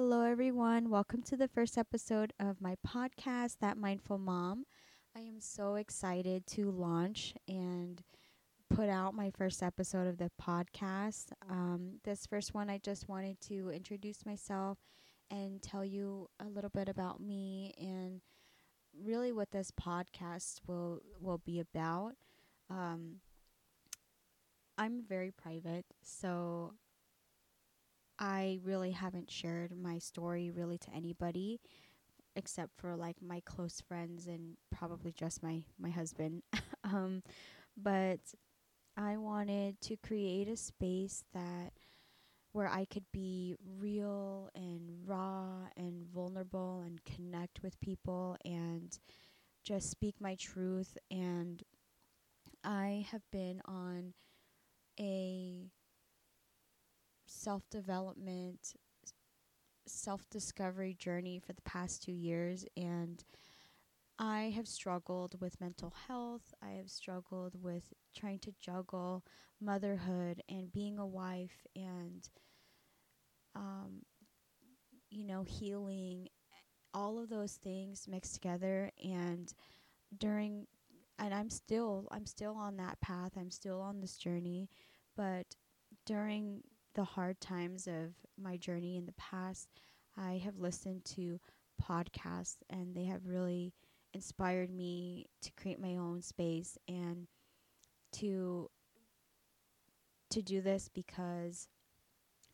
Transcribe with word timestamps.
Hello, 0.00 0.22
everyone. 0.22 0.90
Welcome 0.90 1.22
to 1.22 1.36
the 1.36 1.48
first 1.48 1.76
episode 1.76 2.32
of 2.38 2.60
my 2.60 2.76
podcast, 2.86 3.56
That 3.60 3.76
Mindful 3.76 4.18
Mom. 4.18 4.64
I 5.16 5.18
am 5.22 5.40
so 5.40 5.74
excited 5.74 6.46
to 6.46 6.70
launch 6.70 7.34
and 7.48 8.00
put 8.70 8.88
out 8.88 9.16
my 9.16 9.32
first 9.36 9.60
episode 9.60 10.06
of 10.06 10.18
the 10.18 10.30
podcast. 10.40 11.32
Um, 11.50 11.94
this 12.04 12.28
first 12.28 12.54
one, 12.54 12.70
I 12.70 12.78
just 12.78 13.08
wanted 13.08 13.40
to 13.48 13.70
introduce 13.70 14.24
myself 14.24 14.78
and 15.32 15.60
tell 15.60 15.84
you 15.84 16.28
a 16.38 16.46
little 16.46 16.70
bit 16.70 16.88
about 16.88 17.20
me 17.20 17.74
and 17.76 18.20
really 19.04 19.32
what 19.32 19.50
this 19.50 19.72
podcast 19.72 20.60
will 20.68 21.00
will 21.20 21.38
be 21.38 21.58
about. 21.58 22.12
Um, 22.70 23.16
I'm 24.78 25.02
very 25.02 25.32
private, 25.32 25.86
so 26.04 26.74
I 28.18 28.58
really 28.64 28.90
haven't 28.92 29.30
shared 29.30 29.72
my 29.76 29.98
story 29.98 30.50
really 30.50 30.78
to 30.78 30.94
anybody 30.94 31.60
except 32.36 32.72
for 32.76 32.96
like 32.96 33.16
my 33.20 33.40
close 33.44 33.80
friends 33.80 34.26
and 34.26 34.56
probably 34.70 35.12
just 35.12 35.42
my 35.42 35.62
my 35.78 35.90
husband. 35.90 36.42
um, 36.84 37.22
but 37.76 38.20
I 38.96 39.16
wanted 39.16 39.80
to 39.82 39.96
create 39.96 40.48
a 40.48 40.56
space 40.56 41.24
that 41.32 41.72
where 42.52 42.68
I 42.68 42.86
could 42.86 43.04
be 43.12 43.54
real 43.78 44.48
and 44.54 44.90
raw 45.06 45.68
and 45.76 46.06
vulnerable 46.12 46.82
and 46.84 47.04
connect 47.04 47.62
with 47.62 47.80
people 47.80 48.36
and 48.44 48.98
just 49.64 49.90
speak 49.90 50.16
my 50.20 50.34
truth 50.34 50.96
and 51.10 51.62
I 52.64 53.06
have 53.10 53.22
been 53.30 53.60
on 53.66 54.14
a 54.98 55.70
self 57.28 57.68
development, 57.70 58.74
self 59.86 60.28
discovery 60.30 60.94
journey 60.98 61.38
for 61.38 61.52
the 61.52 61.62
past 61.62 62.02
two 62.02 62.12
years, 62.12 62.64
and 62.76 63.24
I 64.18 64.52
have 64.56 64.66
struggled 64.66 65.40
with 65.40 65.60
mental 65.60 65.94
health. 66.08 66.52
I 66.60 66.70
have 66.70 66.90
struggled 66.90 67.54
with 67.62 67.92
trying 68.16 68.40
to 68.40 68.52
juggle 68.58 69.24
motherhood 69.60 70.42
and 70.48 70.72
being 70.72 70.98
a 70.98 71.06
wife 71.06 71.66
and, 71.76 72.28
um, 73.54 74.02
you 75.10 75.24
know, 75.24 75.44
healing, 75.44 76.28
all 76.92 77.18
of 77.22 77.28
those 77.28 77.54
things 77.54 78.06
mixed 78.08 78.34
together. 78.34 78.90
And 79.04 79.52
during, 80.18 80.66
and 81.20 81.32
I'm 81.32 81.50
still, 81.50 82.08
I'm 82.10 82.26
still 82.26 82.56
on 82.56 82.76
that 82.78 83.00
path. 83.00 83.32
I'm 83.38 83.52
still 83.52 83.80
on 83.80 84.00
this 84.00 84.16
journey, 84.16 84.68
but 85.16 85.46
during 86.06 86.62
the 86.98 87.04
hard 87.04 87.40
times 87.40 87.86
of 87.86 88.12
my 88.36 88.56
journey 88.56 88.96
in 88.96 89.06
the 89.06 89.12
past, 89.12 89.68
I 90.16 90.42
have 90.44 90.58
listened 90.58 91.04
to 91.14 91.38
podcasts 91.80 92.56
and 92.68 92.92
they 92.92 93.04
have 93.04 93.24
really 93.24 93.72
inspired 94.12 94.68
me 94.68 95.26
to 95.42 95.52
create 95.52 95.80
my 95.80 95.94
own 95.94 96.22
space 96.22 96.76
and 96.88 97.28
to 98.14 98.68
to 100.30 100.42
do 100.42 100.60
this 100.60 100.90
because 100.92 101.68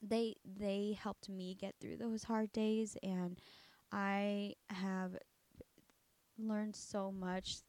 they 0.02 0.34
they 0.44 0.98
helped 1.00 1.30
me 1.30 1.56
get 1.58 1.74
through 1.80 1.96
those 1.96 2.24
hard 2.24 2.52
days 2.52 2.98
and 3.02 3.40
I 3.92 4.56
have 4.68 5.16
learned 6.38 6.76
so 6.76 7.10
much 7.10 7.60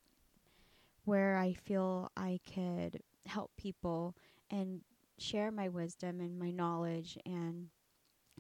where 1.06 1.38
I 1.38 1.54
feel 1.54 2.12
I 2.17 2.42
could 2.54 3.02
help 3.26 3.52
people 3.56 4.14
and 4.52 4.82
share 5.17 5.52
my 5.52 5.69
wisdom 5.69 6.19
and 6.19 6.38
my 6.38 6.52
knowledge 6.52 7.17
and 7.25 7.67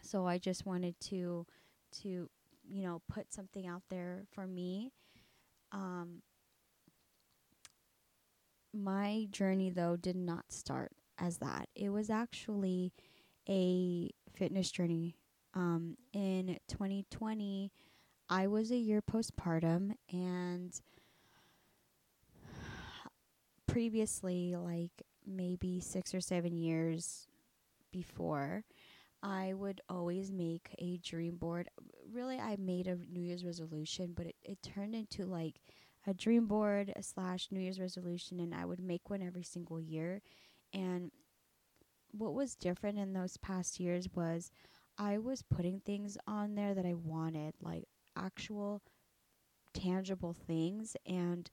so 0.01 0.25
I 0.27 0.37
just 0.37 0.65
wanted 0.65 0.99
to 1.01 1.45
to 2.01 2.29
you 2.67 2.83
know 2.83 3.01
put 3.09 3.33
something 3.33 3.67
out 3.67 3.83
there 3.89 4.25
for 4.31 4.47
me. 4.47 4.91
Um 5.71 6.21
my 8.73 9.27
journey 9.31 9.69
though 9.69 9.95
did 9.95 10.15
not 10.15 10.51
start 10.51 10.91
as 11.17 11.37
that. 11.37 11.69
It 11.75 11.89
was 11.89 12.09
actually 12.09 12.91
a 13.47 14.11
fitness 14.33 14.69
journey. 14.71 15.15
Um 15.53 15.97
in 16.13 16.57
2020 16.67 17.71
I 18.29 18.47
was 18.47 18.71
a 18.71 18.77
year 18.77 19.01
postpartum 19.01 19.93
and 20.11 20.79
previously 23.67 24.55
like 24.55 25.05
maybe 25.27 25.79
six 25.79 26.13
or 26.13 26.21
seven 26.21 26.55
years 26.57 27.27
before, 27.91 28.63
I 29.23 29.53
would 29.53 29.81
always 29.89 30.31
make 30.31 30.75
a 30.77 30.97
dream 30.97 31.37
board. 31.37 31.69
Really, 32.11 32.39
I 32.39 32.57
made 32.59 32.87
a 32.87 32.95
New 32.95 33.21
Year's 33.21 33.45
resolution, 33.45 34.13
but 34.15 34.27
it, 34.27 34.35
it 34.43 34.61
turned 34.61 34.95
into 34.95 35.25
like 35.25 35.61
a 36.05 36.13
dream 36.13 36.45
board 36.45 36.93
slash 37.01 37.47
New 37.51 37.59
Year's 37.59 37.79
resolution, 37.79 38.39
and 38.39 38.53
I 38.53 38.65
would 38.65 38.79
make 38.79 39.09
one 39.09 39.21
every 39.21 39.43
single 39.43 39.79
year. 39.79 40.21
And 40.73 41.11
what 42.11 42.33
was 42.33 42.55
different 42.55 42.99
in 42.99 43.13
those 43.13 43.37
past 43.37 43.79
years 43.79 44.07
was 44.13 44.51
I 44.97 45.17
was 45.17 45.41
putting 45.41 45.79
things 45.79 46.17
on 46.27 46.55
there 46.55 46.73
that 46.73 46.85
I 46.85 46.93
wanted, 46.93 47.55
like 47.61 47.85
actual 48.15 48.81
tangible 49.73 50.33
things, 50.33 50.95
and 51.05 51.49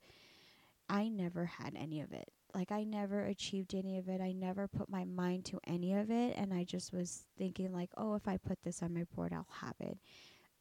I 0.89 1.09
never 1.09 1.45
had 1.45 1.75
any 1.75 2.01
of 2.01 2.11
it 2.11 2.31
like 2.53 2.71
I 2.71 2.83
never 2.83 3.25
achieved 3.25 3.73
any 3.73 3.97
of 3.97 4.07
it. 4.09 4.21
I 4.21 4.31
never 4.31 4.67
put 4.67 4.89
my 4.89 5.05
mind 5.05 5.45
to 5.45 5.59
any 5.67 5.93
of 5.93 6.11
it 6.11 6.35
and 6.37 6.53
I 6.53 6.63
just 6.63 6.93
was 6.93 7.25
thinking 7.37 7.71
like, 7.73 7.89
"Oh, 7.97 8.15
if 8.15 8.27
I 8.27 8.37
put 8.37 8.61
this 8.63 8.81
on 8.83 8.93
my 8.93 9.05
board, 9.15 9.33
I'll 9.33 9.47
have 9.61 9.75
it." 9.79 9.97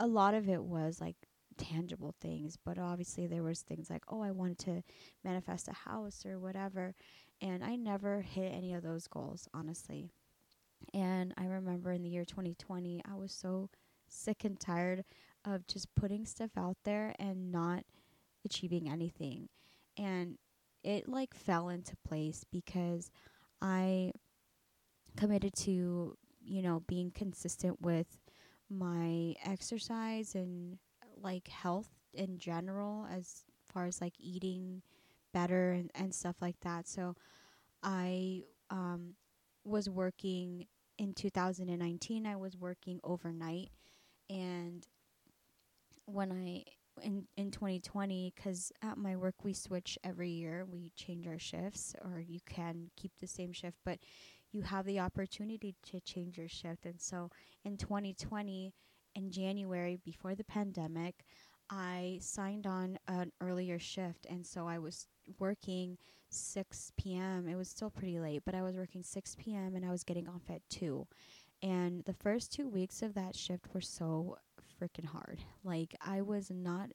A 0.01 0.07
lot 0.07 0.35
of 0.35 0.49
it 0.49 0.63
was 0.65 1.01
like 1.01 1.17
tangible 1.59 2.15
things, 2.21 2.57
but 2.57 2.79
obviously 2.79 3.27
there 3.27 3.43
was 3.43 3.63
things 3.63 3.91
like, 3.91 4.05
"Oh, 4.09 4.23
I 4.23 4.31
wanted 4.33 4.59
to 4.61 4.83
manifest 5.25 5.69
a 5.69 5.73
house 5.73 6.25
or 6.27 6.39
whatever." 6.39 6.95
And 7.41 7.65
I 7.65 7.77
never 7.77 8.23
hit 8.23 8.53
any 8.53 8.73
of 8.75 8.83
those 8.83 9.09
goals, 9.09 9.49
honestly. 9.55 10.11
And 10.95 11.33
I 11.37 11.45
remember 11.47 11.93
in 11.93 12.03
the 12.03 12.11
year 12.11 12.25
2020, 12.25 13.03
I 13.05 13.15
was 13.15 13.33
so 13.33 13.71
sick 14.09 14.45
and 14.45 14.59
tired 14.59 15.05
of 15.45 15.67
just 15.67 15.95
putting 15.95 16.27
stuff 16.27 16.51
out 16.57 16.77
there 16.85 17.15
and 17.19 17.51
not 17.51 17.85
achieving 18.45 18.89
anything. 18.89 19.49
And 19.97 20.39
it 20.85 21.09
like 21.09 21.35
fell 21.35 21.69
into 21.69 21.97
place 22.07 22.45
because 22.51 23.11
I 23.61 24.13
committed 25.17 25.55
to, 25.55 26.17
you 26.41 26.63
know, 26.63 26.83
being 26.87 27.11
consistent 27.11 27.81
with 27.81 28.19
my 28.71 29.35
exercise 29.45 30.35
and 30.35 30.79
like 31.17 31.49
health 31.49 31.89
in 32.15 32.39
general 32.39 33.07
as 33.11 33.45
far 33.69 33.87
as 33.87 34.01
like 34.01 34.15
eating 34.19 34.83
better 35.33 35.73
and, 35.73 35.91
and 35.95 36.15
stuff 36.15 36.37
like 36.41 36.59
that. 36.61 36.89
So 36.89 37.15
I 37.83 38.43
um 38.71 39.15
was 39.65 39.89
working 39.89 40.67
in 40.99 41.15
2019 41.15 42.27
I 42.27 42.37
was 42.37 42.57
working 42.57 43.01
overnight 43.05 43.71
and 44.29 44.87
when 46.07 46.33
I 46.33 46.65
in 47.03 47.27
in 47.37 47.51
2020 47.51 48.33
because 48.35 48.73
at 48.83 48.99
my 48.99 49.17
work 49.17 49.45
we 49.45 49.53
switch 49.53 49.99
every 50.05 50.29
year 50.31 50.67
we 50.71 50.93
change 50.97 51.27
our 51.27 51.39
shifts 51.39 51.95
or 52.03 52.21
you 52.21 52.41
can 52.49 52.91
keep 52.97 53.13
the 53.21 53.27
same 53.27 53.53
shift 53.53 53.77
but 53.85 53.99
you 54.53 54.63
have 54.63 54.85
the 54.85 55.01
opportunity 55.01 55.75
to 55.83 56.01
change 56.01 56.37
your 56.37 56.49
shift 56.49 56.85
and 56.85 57.01
so 57.01 57.31
in 57.65 57.77
2020 57.77 58.73
in 59.15 59.31
January 59.31 59.99
before 60.05 60.35
the 60.35 60.45
pandemic 60.45 61.25
I 61.71 62.19
signed 62.21 62.67
on 62.67 62.99
an 63.09 63.33
earlier 63.41 63.79
shift 63.79 64.27
and 64.29 64.47
so 64.47 64.69
I 64.69 64.79
was 64.79 65.07
working 65.39 65.97
6 66.29 66.93
p.m. 66.97 67.47
It 67.49 67.57
was 67.57 67.69
still 67.69 67.91
pretty 67.91 68.19
late, 68.19 68.43
but 68.45 68.55
I 68.55 68.63
was 68.63 68.77
working 68.77 69.03
6 69.03 69.37
p.m. 69.39 69.75
and 69.75 69.85
I 69.85 69.91
was 69.91 70.05
getting 70.05 70.29
off 70.29 70.43
at 70.49 70.63
2. 70.71 71.07
And 71.63 72.05
the 72.05 72.15
first 72.15 72.53
2 72.53 72.69
weeks 72.69 73.03
of 73.03 73.15
that 73.15 73.37
shift 73.37 73.67
were 73.73 73.81
so 73.81 74.37
freaking 74.83 75.07
hard. 75.07 75.41
Like 75.65 75.95
I 76.01 76.23
was 76.23 76.51
not 76.51 76.91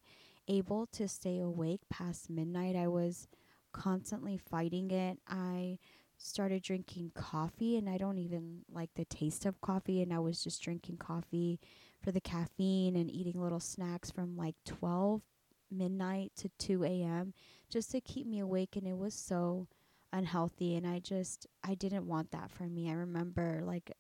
able 0.48 0.88
to 0.88 1.08
stay 1.08 1.40
awake 1.40 1.82
past 1.90 2.30
midnight. 2.30 2.76
I 2.76 2.88
was 2.88 3.28
constantly 3.74 4.38
fighting 4.38 4.92
it. 4.92 5.20
I 5.28 5.78
started 6.18 6.64
drinking 6.64 7.12
coffee 7.16 7.78
and 7.78 7.88
I 7.88 7.98
don't 7.98 8.18
even 8.18 8.62
like 8.72 8.90
the 8.96 9.06
taste 9.06 9.46
of 9.46 9.62
coffee 9.62 10.02
and 10.02 10.12
I 10.12 10.20
was 10.20 10.44
just 10.44 10.62
drinking 10.62 10.98
coffee 10.98 11.60
for 12.02 12.12
the 12.12 12.22
caffeine 12.22 12.96
and 12.96 13.12
eating 13.12 13.40
little 13.40 13.60
snacks 13.60 14.10
from 14.10 14.36
like 14.36 14.56
12 14.66 15.22
midnight 15.70 16.32
to 16.38 16.50
2 16.58 16.84
a.m. 16.86 17.34
just 17.70 17.92
to 17.92 18.02
keep 18.02 18.26
me 18.26 18.40
awake 18.40 18.76
and 18.76 18.88
it 18.88 18.98
was 18.98 19.14
so 19.14 19.68
unhealthy 20.14 20.76
and 20.76 20.88
I 20.88 21.00
just 21.00 21.46
I 21.64 21.76
didn't 21.76 22.08
want 22.08 22.32
that 22.32 22.50
for 22.50 22.64
me. 22.64 22.90
I 22.90 22.94
remember 22.94 23.62
like 23.64 23.92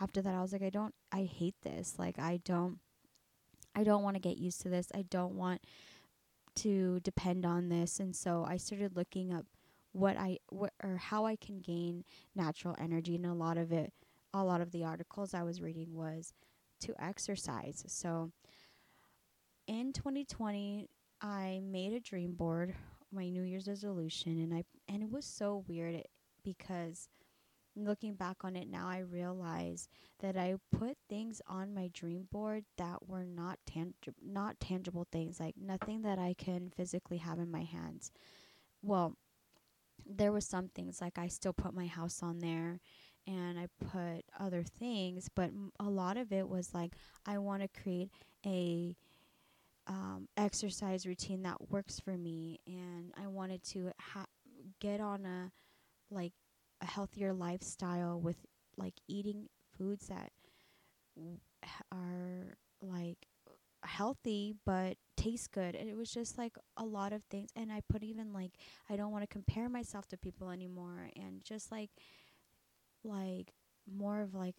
after 0.00 0.22
that 0.22 0.34
I 0.34 0.42
was 0.42 0.52
like 0.52 0.62
I 0.62 0.70
don't 0.70 0.94
I 1.10 1.22
hate 1.22 1.56
this. 1.62 1.94
Like 1.98 2.18
I 2.18 2.40
don't 2.44 2.78
I 3.74 3.84
don't 3.84 4.02
want 4.02 4.16
to 4.16 4.20
get 4.20 4.38
used 4.38 4.60
to 4.62 4.68
this. 4.68 4.88
I 4.94 5.02
don't 5.02 5.34
want 5.34 5.62
to 6.56 7.00
depend 7.00 7.44
on 7.44 7.68
this. 7.68 8.00
And 8.00 8.14
so 8.14 8.44
I 8.48 8.56
started 8.56 8.96
looking 8.96 9.32
up 9.32 9.46
what 9.92 10.16
I 10.16 10.38
what 10.50 10.72
or 10.82 10.96
how 10.96 11.24
I 11.24 11.36
can 11.36 11.60
gain 11.60 12.04
natural 12.34 12.74
energy 12.78 13.14
and 13.14 13.26
a 13.26 13.32
lot 13.32 13.56
of 13.56 13.70
it 13.70 13.92
a 14.32 14.42
lot 14.42 14.60
of 14.60 14.72
the 14.72 14.84
articles 14.84 15.32
I 15.32 15.44
was 15.44 15.62
reading 15.62 15.94
was 15.94 16.32
to 16.80 16.94
exercise. 17.02 17.84
So 17.86 18.32
in 19.66 19.92
2020, 19.92 20.88
I 21.20 21.60
made 21.62 21.92
a 21.92 22.00
dream 22.00 22.32
board, 22.32 22.74
my 23.12 23.28
New 23.28 23.42
Year's 23.42 23.68
resolution, 23.68 24.40
and 24.42 24.52
I 24.52 24.64
and 24.88 25.02
it 25.02 25.10
was 25.10 25.24
so 25.24 25.64
weird 25.68 25.94
eh, 25.94 26.02
because 26.42 27.08
looking 27.76 28.14
back 28.14 28.44
on 28.44 28.56
it 28.56 28.68
now, 28.68 28.88
I 28.88 28.98
realize 28.98 29.88
that 30.20 30.36
I 30.36 30.56
put 30.72 30.96
things 31.08 31.40
on 31.46 31.74
my 31.74 31.90
dream 31.92 32.28
board 32.30 32.64
that 32.76 33.08
were 33.08 33.24
not 33.24 33.58
tangible, 33.66 34.14
not 34.22 34.60
tangible 34.60 35.06
things, 35.10 35.40
like 35.40 35.56
nothing 35.56 36.02
that 36.02 36.18
I 36.18 36.34
can 36.36 36.70
physically 36.76 37.18
have 37.18 37.38
in 37.38 37.50
my 37.50 37.62
hands. 37.64 38.12
Well, 38.82 39.16
there 40.06 40.32
was 40.32 40.46
some 40.46 40.68
things 40.68 41.00
like 41.00 41.18
I 41.18 41.28
still 41.28 41.52
put 41.52 41.74
my 41.74 41.86
house 41.86 42.22
on 42.22 42.38
there 42.40 42.80
and 43.26 43.58
I 43.58 43.68
put 43.90 44.24
other 44.38 44.62
things, 44.62 45.28
but 45.34 45.46
m- 45.46 45.72
a 45.80 45.88
lot 45.88 46.16
of 46.16 46.32
it 46.32 46.48
was 46.48 46.74
like 46.74 46.94
I 47.26 47.38
want 47.38 47.62
to 47.62 47.82
create 47.82 48.10
a 48.44 48.96
um, 49.86 50.28
exercise 50.36 51.06
routine 51.06 51.42
that 51.42 51.70
works 51.70 52.00
for 52.00 52.16
me, 52.16 52.60
and 52.66 53.12
I 53.22 53.26
wanted 53.26 53.62
to 53.64 53.92
ha- 54.00 54.26
get 54.80 55.00
on 55.00 55.26
a 55.26 55.52
like 56.10 56.32
a 56.84 56.86
healthier 56.86 57.32
lifestyle 57.32 58.20
with 58.20 58.36
like 58.76 58.94
eating 59.08 59.48
foods 59.76 60.08
that 60.08 60.30
are 61.90 62.56
like 62.82 63.26
healthy 63.84 64.54
but 64.64 64.96
taste 65.16 65.52
good. 65.52 65.74
And 65.74 65.88
it 65.88 65.96
was 65.96 66.10
just 66.10 66.38
like 66.38 66.56
a 66.76 66.84
lot 66.84 67.12
of 67.12 67.22
things. 67.24 67.50
And 67.56 67.72
i 67.72 67.80
put 67.88 68.02
even 68.02 68.32
like 68.32 68.52
i 68.90 68.96
don't 68.96 69.12
want 69.12 69.22
to 69.22 69.28
compare 69.28 69.68
myself 69.68 70.06
to 70.08 70.16
people 70.16 70.50
anymore 70.50 71.10
and 71.16 71.42
just 71.44 71.72
like 71.72 71.90
like 73.02 73.52
more 73.90 74.20
of 74.22 74.34
like 74.34 74.56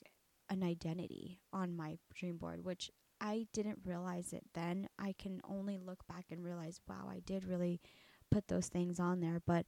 an 0.50 0.63
identity 0.63 1.39
on 1.51 1.75
my 1.75 1.98
dream 2.13 2.38
board 2.38 2.63
which 2.63 2.92
i 3.19 3.48
didn't 3.54 3.80
realize 3.83 4.33
it 4.33 4.44
then. 4.54 4.88
I 5.00 5.16
can 5.18 5.42
only 5.50 5.80
look 5.80 6.06
back 6.07 6.25
and 6.31 6.44
realize 6.44 6.80
wow 6.88 7.10
i 7.12 7.19
did 7.25 7.45
really 7.45 7.81
put 8.31 8.48
those 8.48 8.68
things 8.68 9.00
on 9.00 9.19
there. 9.21 9.42
But 9.45 9.66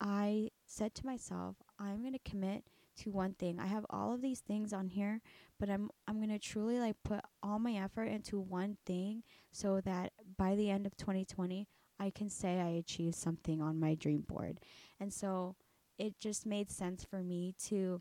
i 0.00 0.48
said 0.66 0.94
to 0.94 1.06
myself 1.06 1.56
i'm 1.78 2.00
going 2.00 2.12
to 2.12 2.30
commit 2.30 2.64
to 2.98 3.10
one 3.10 3.34
thing. 3.34 3.60
I 3.60 3.66
have 3.66 3.84
all 3.90 4.14
of 4.14 4.22
these 4.22 4.40
things 4.40 4.72
on 4.72 4.88
here 4.88 5.20
but 5.60 5.68
i'm 5.68 5.90
i'm 6.08 6.16
going 6.16 6.30
to 6.30 6.38
truly 6.38 6.78
like 6.78 6.96
put 7.04 7.20
all 7.42 7.58
my 7.58 7.72
effort 7.72 8.04
into 8.04 8.40
one 8.40 8.78
thing 8.86 9.22
so 9.52 9.80
that 9.82 10.12
by 10.38 10.54
the 10.56 10.70
end 10.70 10.86
of 10.86 10.96
2020 10.96 11.68
i 12.00 12.10
can 12.10 12.30
say 12.30 12.58
i 12.60 12.68
achieved 12.68 13.14
something 13.14 13.60
on 13.60 13.78
my 13.78 13.94
dream 13.94 14.22
board. 14.26 14.60
And 15.00 15.12
so 15.12 15.56
it 15.98 16.18
just 16.18 16.46
made 16.46 16.70
sense 16.70 17.04
for 17.04 17.22
me 17.22 17.54
to 17.66 18.00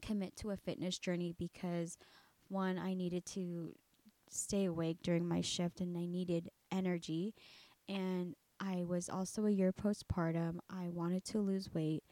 commit 0.00 0.36
to 0.36 0.50
a 0.50 0.56
fitness 0.56 0.98
journey 0.98 1.34
because 1.38 1.98
one 2.48 2.78
I 2.78 2.94
needed 2.94 3.26
to 3.26 3.74
stay 4.28 4.64
awake 4.64 4.98
during 5.02 5.28
my 5.28 5.40
shift 5.40 5.80
and 5.80 5.96
I 5.96 6.06
needed 6.06 6.50
energy. 6.70 7.34
And 7.88 8.34
I 8.62 8.84
was 8.84 9.08
also 9.08 9.46
a 9.46 9.50
year 9.50 9.72
postpartum. 9.72 10.58
I 10.70 10.88
wanted 10.88 11.24
to 11.26 11.40
lose 11.40 11.74
weight, 11.74 12.04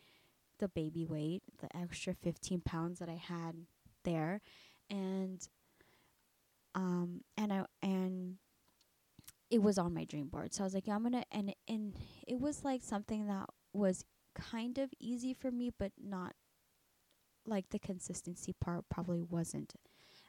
the 0.58 0.68
baby 0.68 1.06
weight, 1.06 1.42
the 1.60 1.74
extra 1.76 2.14
15 2.14 2.60
pounds 2.62 2.98
that 2.98 3.08
I 3.08 3.14
had 3.16 3.54
there 4.02 4.40
and 4.88 5.46
um 6.74 7.20
and 7.36 7.52
I 7.52 7.64
and 7.82 8.36
it 9.50 9.62
was 9.62 9.78
on 9.78 9.94
my 9.94 10.04
dream 10.04 10.28
board. 10.28 10.54
So 10.54 10.62
I 10.62 10.66
was 10.66 10.74
like, 10.74 10.86
yeah, 10.86 10.94
I'm 10.94 11.10
to 11.12 11.24
and 11.32 11.54
and 11.68 11.96
it 12.26 12.40
was 12.40 12.64
like 12.64 12.82
something 12.82 13.26
that 13.26 13.46
was 13.72 14.04
kind 14.34 14.78
of 14.78 14.90
easy 14.98 15.34
for 15.34 15.50
me, 15.50 15.70
but 15.76 15.92
not 16.02 16.34
like 17.46 17.70
the 17.70 17.78
consistency 17.78 18.54
part 18.60 18.84
probably 18.88 19.22
wasn't 19.22 19.74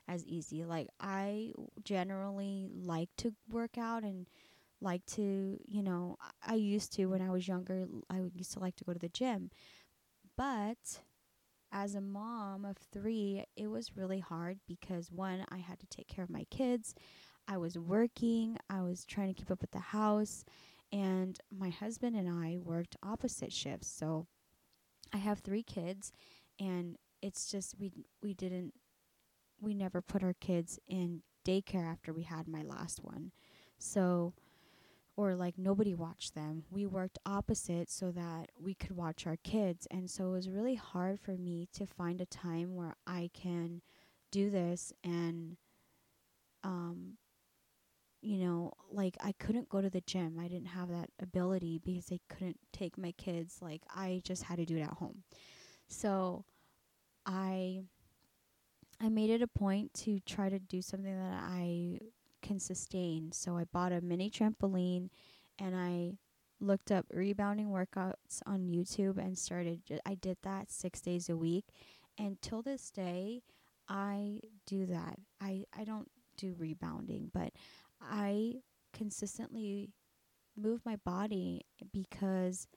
as 0.08 0.26
easy. 0.26 0.66
Like 0.66 0.90
I 1.00 1.54
generally 1.84 2.68
like 2.74 3.10
to 3.18 3.34
work 3.50 3.78
out 3.78 4.04
and 4.04 4.28
like 4.82 5.06
to, 5.08 5.58
you 5.66 5.84
know, 5.84 6.18
I 6.46 6.56
used 6.56 6.94
to 6.94 7.06
when 7.08 7.22
I 7.22 7.30
was 7.30 7.48
younger, 7.48 7.86
I 8.10 8.22
used 8.34 8.54
to 8.54 8.60
like 8.60 8.76
to 8.78 8.84
go 8.84 8.94
to 8.94 9.00
the 9.00 9.10
gym. 9.10 9.52
But 10.38 11.02
as 11.72 11.96
a 11.96 12.02
mom 12.02 12.66
of 12.66 12.78
3, 12.92 13.46
it 13.56 13.68
was 13.68 13.96
really 13.96 14.20
hard 14.20 14.60
because 14.68 15.12
one, 15.12 15.46
I 15.52 15.58
had 15.58 15.80
to 15.80 15.88
take 15.88 16.08
care 16.08 16.24
of 16.24 16.30
my 16.30 16.46
kids. 16.50 16.96
I 17.48 17.58
was 17.58 17.78
working, 17.78 18.58
I 18.70 18.82
was 18.82 19.06
trying 19.06 19.34
to 19.34 19.34
keep 19.34 19.52
up 19.52 19.62
with 19.62 19.72
the 19.72 19.80
house, 19.80 20.46
and 20.92 21.40
my 21.56 21.70
husband 21.70 22.16
and 22.16 22.30
I 22.30 22.58
worked 22.58 22.98
opposite 23.04 23.54
shifts. 23.54 23.88
So 23.88 24.28
I 25.14 25.18
have 25.18 25.40
3 25.40 25.64
kids 25.64 26.12
and 26.60 26.98
it's 27.22 27.50
just 27.50 27.76
we 27.80 27.92
we 28.22 28.34
didn't 28.34 28.74
we 29.60 29.74
never 29.74 30.02
put 30.02 30.24
our 30.24 30.34
kids 30.34 30.80
in 30.88 31.22
daycare 31.46 31.90
after 31.90 32.14
we 32.14 32.24
had 32.24 32.48
my 32.48 32.64
last 32.64 33.04
one. 33.04 33.32
So 33.78 34.34
or 35.18 35.36
like 35.36 35.58
nobody 35.58 35.94
watched 35.94 36.36
them. 36.36 36.64
We 36.72 36.86
worked 36.86 37.20
opposite 37.26 37.90
so 37.90 38.12
that 38.12 38.50
we 38.60 38.74
could 38.74 38.96
watch 38.96 39.28
our 39.28 39.38
kids 39.44 39.88
and 39.92 40.10
so 40.10 40.30
it 40.30 40.32
was 40.32 40.50
really 40.50 40.76
hard 40.76 41.20
for 41.20 41.32
me 41.38 41.68
to 41.74 41.86
find 41.86 42.22
a 42.22 42.26
time 42.26 42.76
where 42.76 42.96
I 43.06 43.30
can 43.34 43.82
do 44.32 44.50
this 44.50 44.94
and 45.04 45.58
um 46.64 47.18
you 48.22 48.38
know, 48.38 48.72
like 48.92 49.18
I 49.22 49.32
couldn't 49.34 49.70
go 49.70 49.82
to 49.82 49.90
the 49.90 50.02
gym. 50.02 50.38
I 50.40 50.48
didn't 50.48 50.68
have 50.68 50.90
that 50.90 51.10
ability 51.20 51.82
because 51.84 52.12
I 52.12 52.20
couldn't 52.30 52.60
take 52.72 52.98
my 52.98 53.12
kids. 53.14 53.58
Like 53.62 53.82
I 53.96 54.22
just 54.24 54.44
had 54.44 54.58
to 54.58 54.66
do 54.66 54.78
it 54.78 54.82
at 54.82 54.94
home. 54.94 55.24
So 55.88 56.46
I 57.26 57.84
I 59.00 59.10
made 59.10 59.32
it 59.32 59.42
a 59.42 59.48
point 59.48 59.94
to 59.96 60.20
try 60.20 60.50
to 60.50 60.60
do 60.60 60.82
something 60.82 61.16
that 61.16 61.42
I 61.44 62.00
can 62.42 62.60
sustain. 62.60 63.32
So 63.32 63.58
I 63.58 63.66
bought 63.66 63.92
a 63.92 64.02
mini 64.02 64.30
trampoline 64.30 65.10
and 65.60 65.76
I 65.76 66.18
looked 66.60 66.92
up 66.92 67.06
rebounding 67.12 67.70
workouts 67.70 68.42
on 68.46 68.68
YouTube 68.68 69.18
and 69.18 69.38
started 69.38 69.82
I 70.06 70.16
did 70.16 70.38
that 70.44 70.72
6 70.72 71.02
days 71.02 71.30
a 71.30 71.36
week 71.38 71.66
and 72.18 72.42
till 72.42 72.62
this 72.62 72.92
day 72.92 73.42
I 73.88 74.40
do 74.66 74.86
that. 74.86 75.20
I 75.42 75.66
I 75.78 75.84
don't 75.84 76.10
do 76.38 76.56
rebounding, 76.58 77.30
but 77.34 77.52
I 78.02 78.62
consistently 78.94 79.90
move 80.56 80.82
my 80.86 80.98
body 80.98 81.66
because 81.92 82.68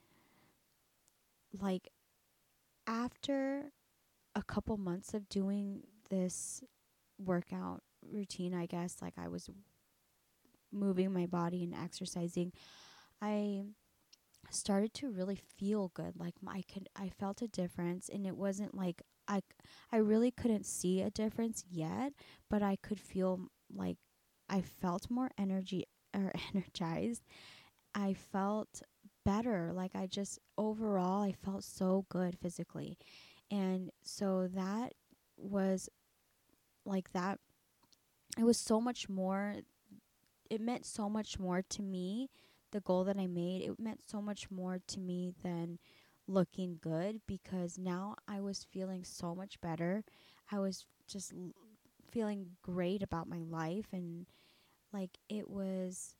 like 1.59 1.89
after 2.87 3.71
a 4.35 4.43
couple 4.43 4.77
months 4.77 5.13
of 5.13 5.29
doing 5.29 5.83
this 6.09 6.63
workout 7.17 7.81
routine, 8.11 8.53
I 8.53 8.65
guess, 8.65 8.97
like 9.01 9.13
I 9.17 9.27
was 9.27 9.49
moving 10.71 11.13
my 11.13 11.25
body 11.25 11.63
and 11.63 11.73
exercising, 11.73 12.51
I 13.21 13.63
started 14.51 14.93
to 14.95 15.09
really 15.09 15.39
feel 15.57 15.91
good. 15.93 16.13
Like 16.17 16.35
I 16.47 16.63
could, 16.71 16.89
I 16.95 17.09
felt 17.09 17.41
a 17.41 17.47
difference, 17.47 18.09
and 18.09 18.25
it 18.25 18.37
wasn't 18.37 18.75
like 18.75 19.01
I, 19.27 19.41
I 19.91 19.97
really 19.97 20.31
couldn't 20.31 20.65
see 20.65 21.01
a 21.01 21.09
difference 21.09 21.63
yet, 21.69 22.13
but 22.49 22.61
I 22.63 22.77
could 22.77 22.99
feel 22.99 23.47
like 23.75 23.97
I 24.49 24.61
felt 24.61 25.09
more 25.09 25.29
energy 25.37 25.85
or 26.15 26.31
energized. 26.53 27.23
I 27.95 28.13
felt 28.13 28.81
better. 29.25 29.71
Like 29.73 29.95
I 29.95 30.07
just 30.07 30.39
overall, 30.57 31.23
I 31.23 31.33
felt 31.33 31.63
so 31.63 32.05
good 32.09 32.37
physically. 32.41 32.97
And 33.51 33.91
so 34.03 34.47
that 34.53 34.93
was 35.37 35.89
like 36.85 37.11
that. 37.13 37.39
It 38.37 38.43
was 38.43 38.57
so 38.57 38.81
much 38.81 39.07
more, 39.09 39.55
it 40.49 40.61
meant 40.61 40.85
so 40.85 41.09
much 41.09 41.39
more 41.39 41.61
to 41.63 41.81
me, 41.81 42.29
the 42.71 42.81
goal 42.81 43.03
that 43.05 43.17
I 43.17 43.27
made. 43.27 43.63
It 43.63 43.79
meant 43.79 44.01
so 44.09 44.21
much 44.21 44.51
more 44.51 44.79
to 44.87 44.99
me 44.99 45.33
than 45.43 45.79
looking 46.27 46.79
good 46.81 47.21
because 47.27 47.77
now 47.77 48.15
I 48.27 48.41
was 48.41 48.63
feeling 48.65 49.03
so 49.03 49.35
much 49.35 49.59
better. 49.61 50.03
I 50.51 50.59
was 50.59 50.85
just 51.07 51.33
l- 51.33 51.53
feeling 52.11 52.57
great 52.63 53.03
about 53.03 53.27
my 53.29 53.41
life 53.43 53.87
and 53.93 54.25
like 54.93 55.19
it 55.29 55.49
was 55.49 56.15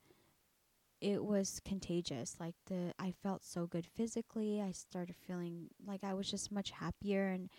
it 1.02 1.24
was 1.24 1.62
contagious. 1.66 2.36
Like 2.40 2.56
the 2.68 2.94
I 3.00 3.12
felt 3.12 3.44
so 3.44 3.68
good 3.68 3.86
physically. 3.86 4.62
I 4.62 4.72
started 4.72 5.16
feeling 5.16 5.70
like 5.86 6.04
I 6.04 6.14
was 6.14 6.30
just 6.30 6.52
much 6.52 6.72
happier 6.72 7.28
and 7.28 7.50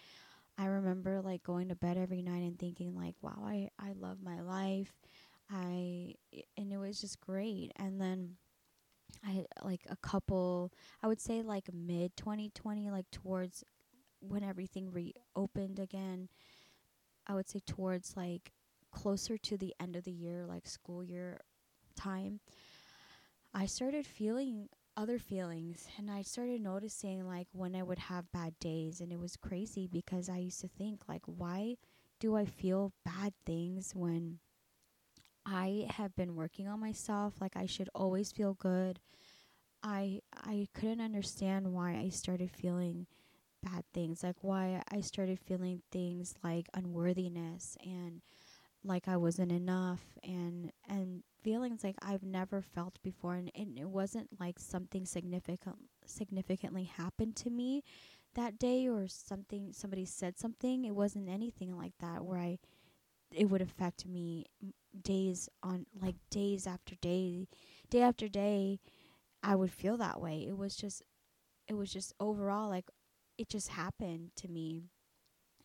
I 0.59 0.67
remember 0.67 1.21
like 1.21 1.43
going 1.43 1.69
to 1.69 1.75
bed 1.75 1.97
every 1.99 2.23
night 2.23 2.43
and 2.43 2.59
thinking 2.59 2.97
like, 2.97 3.15
wow, 3.21 3.43
I 3.45 3.71
I 3.79 3.93
love 3.93 4.19
my 4.23 4.41
life. 4.41 4.93
I 5.51 6.15
and 6.57 6.73
it 6.73 6.79
was 6.79 7.01
just 7.01 7.21
great. 7.21 7.73
And 7.77 8.01
then 8.01 8.37
I 9.25 9.45
like 9.63 9.83
a 9.89 9.97
couple 9.97 10.73
I 11.03 11.09
would 11.09 11.21
say 11.21 11.43
like 11.43 11.73
mid 11.73 12.17
2020 12.17 12.91
like 12.91 13.11
towards 13.11 13.65
when 14.21 14.43
everything 14.43 14.93
reopened 14.93 15.79
again. 15.79 16.29
I 17.27 17.35
would 17.35 17.49
say 17.49 17.61
towards 17.67 18.17
like 18.17 18.53
closer 18.93 19.37
to 19.39 19.57
the 19.57 19.75
end 19.81 19.97
of 19.97 20.05
the 20.05 20.13
year, 20.13 20.47
like 20.47 20.67
school 20.67 21.05
year 21.05 21.41
time. 21.97 22.41
I 23.55 23.67
started 23.67 24.07
feeling 24.07 24.69
other 24.97 25.19
feelings 25.19 25.89
and 25.99 26.11
I 26.11 26.23
started 26.23 26.61
noticing 26.61 27.27
like 27.27 27.49
when 27.53 27.77
I 27.77 27.83
would 27.83 27.99
have 27.99 28.33
bad 28.33 28.59
days 28.61 29.01
and 29.01 29.13
it 29.13 29.19
was 29.19 29.37
crazy 29.37 29.87
because 29.87 30.29
I 30.29 30.39
used 30.39 30.61
to 30.63 30.69
think 30.69 31.03
like 31.09 31.23
why 31.27 31.77
do 32.21 32.37
I 32.37 32.47
feel 32.47 32.93
bad 33.05 33.35
things 33.45 33.93
when 33.95 34.39
I 35.45 35.87
have 35.91 36.15
been 36.17 36.35
working 36.35 36.69
on 36.69 36.81
myself? 36.81 37.35
Like 37.41 37.57
I 37.57 37.67
should 37.67 37.89
always 37.95 38.33
feel 38.33 38.55
good. 38.55 39.01
I 39.83 40.21
I 40.35 40.69
couldn't 40.75 41.03
understand 41.03 41.73
why 41.73 41.97
I 41.97 42.11
started 42.11 42.51
feeling 42.51 43.07
bad 43.63 43.85
things, 43.95 44.23
like 44.25 44.37
why 44.43 44.83
I 44.91 45.01
started 45.03 45.41
feeling 45.41 45.83
things 45.93 46.35
like 46.45 46.69
unworthiness 46.75 47.77
and 47.85 48.23
like 48.85 49.09
I 49.09 49.17
wasn't 49.19 49.53
enough 49.53 50.03
and 50.25 50.73
and 50.89 51.23
feelings 51.47 51.85
like 51.85 51.97
I've 52.03 52.25
never 52.25 52.61
felt 52.63 52.99
before 53.05 53.35
and, 53.37 53.51
it 53.57 53.89
wasn't 53.89 54.29
like 54.41 54.59
something 54.59 55.07
significant 55.07 55.77
significantly 56.05 56.85
happened 56.85 57.37
to 57.37 57.51
me 57.51 57.85
that 58.35 58.59
day 58.59 58.89
or 58.89 59.07
something 59.09 59.73
somebody 59.73 60.05
said 60.05 60.39
something. 60.39 60.85
It 60.85 60.95
wasn't 60.97 61.29
anything 61.29 61.77
like 61.79 61.95
that 62.01 62.25
where 62.25 62.41
I 62.41 62.59
it 63.33 63.51
would 63.51 63.63
affect 63.63 64.07
me 64.07 64.47
days 65.03 65.49
on 65.63 65.87
like 66.01 66.17
days 66.31 66.67
after 66.67 66.97
day 66.97 67.49
day 67.91 68.03
after 68.03 68.29
day 68.29 68.81
I 69.43 69.57
would 69.57 69.73
feel 69.73 69.97
that 69.99 70.21
way. 70.21 70.47
It 70.49 70.57
was 70.59 70.77
just 70.77 71.03
it 71.69 71.75
was 71.75 71.93
just 71.93 72.15
overall 72.21 72.71
like 72.71 72.91
it 73.39 73.49
just 73.51 73.69
happened 73.69 74.31
to 74.37 74.49
me. 74.49 74.85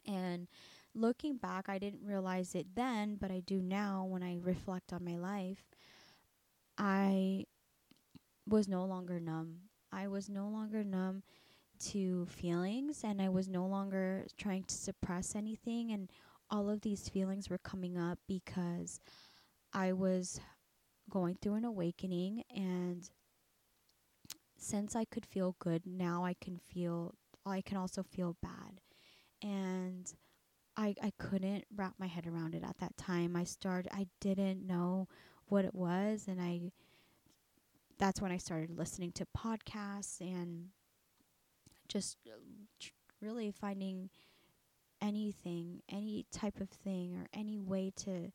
And 0.08 0.48
looking 0.94 1.38
back, 1.38 1.70
I 1.70 1.78
didn't 1.78 2.06
realize 2.06 2.56
it 2.56 2.76
then, 2.76 3.16
but 3.16 3.32
I 3.32 3.42
do 3.42 3.62
now 3.62 4.06
when 4.08 4.24
I 4.24 4.38
reflect 4.42 4.94
on 4.94 5.06
my 5.06 5.18
life. 5.18 5.64
I 6.78 7.46
was 8.48 8.68
no 8.68 8.86
longer 8.86 9.20
numb. 9.20 9.58
I 9.92 10.08
was 10.08 10.30
no 10.30 10.48
longer 10.48 10.84
numb 10.84 11.24
to 11.90 12.26
feelings 12.28 13.04
and 13.04 13.22
I 13.22 13.30
was 13.30 13.48
no 13.48 13.66
longer 13.66 14.28
trying 14.38 14.64
to 14.64 14.76
suppress 14.76 15.36
anything 15.36 15.92
and 15.92 16.10
all 16.50 16.70
of 16.70 16.82
these 16.82 17.10
feelings 17.10 17.50
were 17.50 17.58
coming 17.58 17.98
up 17.98 18.20
because 18.28 19.00
I 19.74 19.94
was 19.94 20.40
going 21.10 21.38
through 21.42 21.56
an 21.56 21.66
awakening 21.66 22.44
and 22.56 23.10
since 24.58 24.96
I 24.96 25.06
could 25.06 25.26
feel 25.26 25.56
good, 25.60 25.86
now 25.86 26.24
I 26.24 26.36
can 26.40 26.58
feel 26.58 27.16
I 27.46 27.62
can 27.62 27.78
also 27.78 28.04
feel 28.04 28.38
bad. 28.44 28.80
And 29.42 30.14
I 30.78 30.96
I 31.02 31.12
couldn't 31.18 31.66
wrap 31.76 31.96
my 32.00 32.08
head 32.08 32.28
around 32.28 32.56
it 32.56 32.64
at 32.64 32.78
that 32.80 32.98
time. 32.98 33.36
I 33.36 33.44
started 33.44 33.92
I 33.94 34.08
didn't 34.20 34.66
know 34.66 35.08
what 35.48 35.66
it 35.66 35.76
was 35.76 36.28
and 36.28 36.42
I 36.42 36.72
that's 37.98 38.22
when 38.22 38.32
I 38.32 38.38
started 38.38 38.78
listening 38.78 39.12
to 39.14 39.28
podcasts 39.38 40.20
and 40.22 40.70
just 41.88 42.18
uh, 42.26 42.32
really 43.22 43.52
finding 43.52 44.10
anything, 45.02 45.82
any 45.90 46.26
type 46.32 46.60
of 46.62 46.70
thing 46.70 47.16
or 47.16 47.28
any 47.34 47.60
way 47.60 47.92
to 47.98 48.32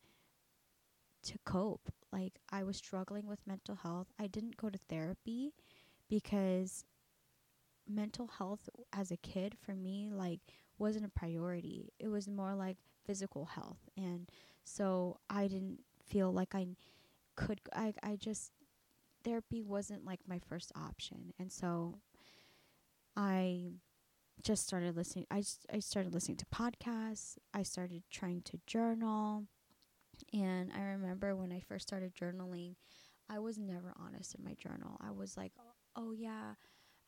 to 1.24 1.38
cope. 1.44 1.92
Like 2.12 2.38
I 2.50 2.62
was 2.62 2.76
struggling 2.76 3.26
with 3.26 3.46
mental 3.46 3.74
health. 3.74 4.08
I 4.18 4.26
didn't 4.28 4.56
go 4.56 4.70
to 4.70 4.78
therapy 4.78 5.52
because 6.08 6.84
mental 7.88 8.28
health 8.28 8.68
as 8.92 9.10
a 9.10 9.16
kid 9.16 9.56
for 9.64 9.74
me 9.74 10.10
like 10.12 10.40
wasn't 10.78 11.04
a 11.04 11.08
priority. 11.08 11.92
It 11.98 12.08
was 12.08 12.28
more 12.28 12.54
like 12.54 12.76
physical 13.04 13.46
health. 13.46 13.78
And 13.96 14.30
so 14.64 15.18
I 15.30 15.48
didn't 15.48 15.80
feel 16.06 16.32
like 16.32 16.54
I 16.54 16.68
could 17.36 17.60
I 17.74 17.94
I 18.02 18.16
just 18.16 18.52
therapy 19.24 19.62
wasn't 19.62 20.04
like 20.06 20.20
my 20.28 20.40
first 20.48 20.72
option. 20.76 21.32
And 21.38 21.52
so 21.52 21.96
I 23.16 23.72
just 24.42 24.66
started 24.66 24.96
listening 24.96 25.26
I 25.30 25.42
I 25.72 25.80
started 25.80 26.14
listening 26.14 26.38
to 26.38 26.46
podcasts. 26.46 27.38
I 27.54 27.62
started 27.62 28.02
trying 28.10 28.42
to 28.42 28.60
journal. 28.66 29.46
And 30.32 30.72
I 30.74 30.82
remember 30.82 31.36
when 31.36 31.52
I 31.52 31.60
first 31.60 31.86
started 31.88 32.14
journaling, 32.14 32.76
I 33.28 33.38
was 33.40 33.58
never 33.58 33.94
honest 34.00 34.34
in 34.36 34.44
my 34.44 34.54
journal. 34.54 34.98
I 35.00 35.10
was 35.12 35.36
like, 35.36 35.52
"Oh 35.96 36.12
yeah, 36.12 36.54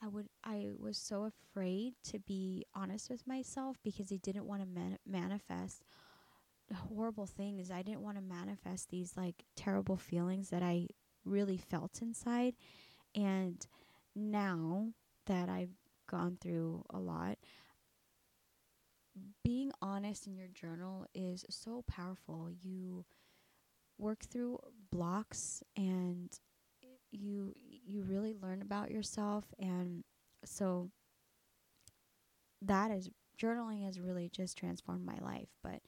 I 0.03 0.09
would 0.09 0.29
I 0.45 0.69
was 0.79 0.97
so 0.97 1.25
afraid 1.25 1.95
to 2.05 2.19
be 2.21 2.65
honest 2.75 3.11
with 3.11 3.27
myself 3.27 3.77
because 3.83 4.13
I 4.13 4.17
didn't 4.17 4.47
want 4.47 4.63
to 4.63 4.67
man- 4.67 4.99
manifest 5.07 5.83
horrible 6.75 7.27
things. 7.27 7.71
I 7.71 7.83
didn't 7.83 8.03
want 8.03 8.17
to 8.17 8.23
manifest 8.23 8.91
these 8.91 9.17
like 9.17 9.45
terrible 9.57 9.97
feelings 9.97 10.51
that 10.51 10.63
I 10.63 10.89
really 11.25 11.57
felt 11.57 12.03
inside. 12.03 12.55
And 13.15 13.67
now 14.15 14.89
that 15.27 15.49
I've 15.49 15.75
gone 16.09 16.39
through 16.41 16.85
a 16.91 16.99
lot, 16.99 17.39
being 19.43 19.73
honest 19.83 20.27
in 20.27 20.37
your 20.37 20.49
journal 20.49 21.07
is 21.15 21.45
so 21.51 21.83
powerful. 21.89 22.51
You 22.51 23.05
work 23.99 24.21
through 24.25 24.61
blocks 24.91 25.63
and 25.77 26.39
you 27.11 27.55
you 27.57 28.03
really 28.03 28.35
learn 28.41 28.63
about 28.63 28.91
yourself. 28.91 29.45
And 29.59 30.05
so 30.45 30.91
that 32.63 32.91
is 32.91 33.09
journaling 33.41 33.85
has 33.85 34.01
really 34.01 34.29
just 34.29 34.59
transformed 34.59 35.05
my 35.05 35.19
life. 35.21 35.49
But 35.63 35.81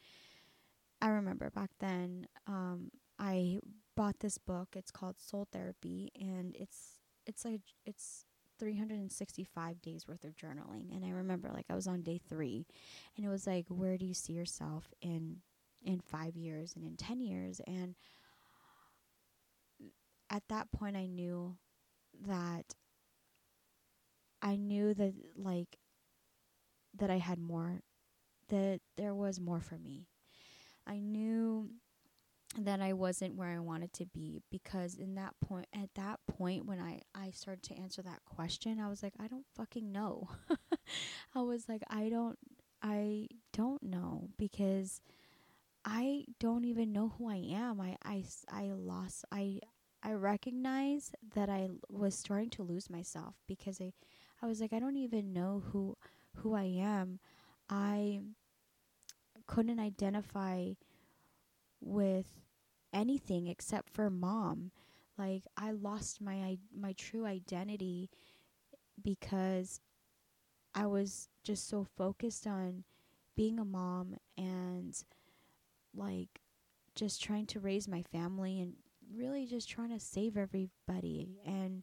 i 1.02 1.08
remember 1.08 1.50
back 1.50 1.70
then 1.80 2.26
um 2.46 2.90
i 3.18 3.58
bought 3.96 4.20
this 4.20 4.38
book. 4.38 4.68
It's 4.76 4.90
called 4.90 5.20
soul 5.20 5.46
therapy. 5.52 6.10
And 6.18 6.56
it's 6.58 7.00
it's 7.26 7.44
like 7.44 7.60
it's 7.84 8.24
365 8.58 9.82
days 9.82 10.06
worth 10.08 10.24
of 10.24 10.36
journaling. 10.36 10.94
And 10.94 11.04
i 11.04 11.10
remember 11.10 11.50
like 11.52 11.66
i 11.70 11.74
was 11.74 11.86
on 11.86 12.02
day 12.02 12.20
3 12.28 12.66
and 13.16 13.26
it 13.26 13.28
was 13.28 13.46
like 13.46 13.66
where 13.68 13.98
do 13.98 14.06
you 14.06 14.14
see 14.14 14.32
yourself 14.32 14.92
in 15.02 15.38
in 15.82 16.00
5 16.00 16.36
years 16.36 16.74
and 16.76 16.84
in 16.84 16.96
10 16.96 17.20
years? 17.20 17.60
And 17.66 17.94
at 20.30 20.42
that 20.49 20.70
point 20.72 20.96
I 20.96 21.06
knew 21.06 21.56
that 22.26 22.75
I 24.42 24.56
knew 24.56 24.94
that 24.94 25.14
like 25.37 25.78
that 26.94 27.10
I 27.10 27.18
had 27.18 27.38
more 27.38 27.82
that 28.49 28.80
there 28.96 29.14
was 29.14 29.40
more 29.40 29.60
for 29.60 29.78
me. 29.78 30.08
I 30.87 31.00
knew 31.00 31.70
that 32.58 32.80
I 32.80 32.94
wasn't 32.94 33.37
where 33.37 33.49
I 33.50 33.60
wanted 33.60 33.92
to 33.94 34.06
be 34.06 34.42
because 34.50 34.96
in 34.96 35.14
that 35.16 35.34
point 35.40 35.66
at 35.75 35.90
that 35.96 36.20
point 36.28 36.66
when 36.66 36.80
I 36.80 37.02
I 37.14 37.30
started 37.30 37.62
to 37.64 37.78
answer 37.78 38.02
that 38.02 38.25
question, 38.26 38.80
I 38.80 38.88
was 38.88 39.02
like 39.02 39.14
I 39.20 39.28
don't 39.28 39.46
fucking 39.56 39.92
know. 39.92 40.28
I 41.34 41.42
was 41.42 41.68
like 41.68 41.82
I 41.90 42.08
don't 42.10 42.38
I 42.82 43.28
don't 43.52 43.82
know 43.82 44.30
because 44.38 45.00
I 45.84 46.25
don't 46.40 46.64
even 46.64 46.92
know 46.92 47.14
who 47.18 47.30
I 47.30 47.37
am. 47.54 47.80
I 47.80 47.96
I 48.04 48.25
I 48.52 48.72
lost 48.72 49.25
I 49.32 49.60
I 50.02 50.12
recognized 50.12 51.14
that 51.35 51.49
I 51.50 51.69
was 51.88 52.14
starting 52.16 52.50
to 52.50 52.62
lose 52.62 52.88
myself 52.90 53.35
because 53.47 53.80
I 53.80 53.92
I 54.42 54.47
was 54.47 54.61
like 54.61 54.73
I 54.73 54.78
don't 54.78 54.97
even 54.97 55.33
know 55.33 55.62
who 55.73 55.97
who 56.37 56.54
I 56.54 56.64
am. 56.64 57.21
I 57.69 58.21
couldn't 59.47 59.80
identify 59.80 60.73
with 61.80 62.26
anything 62.92 63.47
except 63.47 63.90
for 63.90 64.11
mom. 64.11 64.71
Like 65.19 65.45
I 65.57 65.73
lost 65.73 66.21
my 66.21 66.59
my 66.75 66.92
true 66.95 67.26
identity 67.26 68.11
because 69.02 69.80
I 70.75 70.87
was 70.87 71.28
just 71.42 71.69
so 71.69 71.85
focused 71.85 72.47
on 72.47 72.85
being 73.37 73.59
a 73.59 73.64
mom 73.64 74.16
and 74.38 74.97
like 75.95 76.40
just 76.95 77.23
trying 77.23 77.47
to 77.47 77.61
raise 77.61 77.88
my 77.88 78.02
family 78.02 78.61
and 78.61 78.75
really 79.14 79.47
just 79.47 79.69
trying 79.69 79.90
to 79.90 80.00
save 80.00 80.37
everybody 80.37 81.40
and 81.45 81.83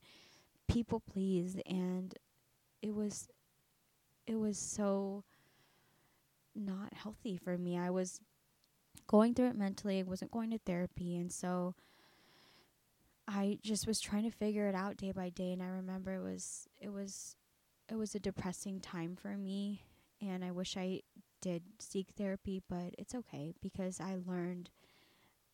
people 0.67 0.99
please 0.99 1.57
and 1.65 2.15
it 2.81 2.93
was 2.93 3.27
it 4.25 4.35
was 4.35 4.57
so 4.57 5.23
not 6.55 6.93
healthy 6.93 7.37
for 7.37 7.57
me. 7.57 7.77
I 7.77 7.89
was 7.89 8.19
going 9.07 9.33
through 9.33 9.49
it 9.49 9.55
mentally. 9.55 9.99
I 9.99 10.03
wasn't 10.03 10.31
going 10.31 10.51
to 10.51 10.57
therapy 10.57 11.15
and 11.15 11.31
so 11.31 11.75
I 13.27 13.59
just 13.61 13.87
was 13.87 13.99
trying 13.99 14.23
to 14.23 14.35
figure 14.35 14.67
it 14.67 14.75
out 14.75 14.97
day 14.97 15.11
by 15.11 15.29
day 15.29 15.51
and 15.51 15.61
I 15.61 15.67
remember 15.67 16.15
it 16.15 16.23
was 16.23 16.67
it 16.81 16.89
was 16.89 17.35
it 17.89 17.95
was 17.95 18.15
a 18.15 18.19
depressing 18.19 18.79
time 18.79 19.15
for 19.15 19.37
me 19.37 19.83
and 20.21 20.43
I 20.43 20.51
wish 20.51 20.75
I 20.75 21.01
did 21.41 21.61
seek 21.79 22.09
therapy, 22.17 22.61
but 22.67 22.95
it's 22.97 23.13
okay 23.13 23.53
because 23.61 24.01
I 24.01 24.17
learned 24.25 24.69